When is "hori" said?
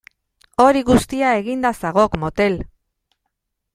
0.63-0.81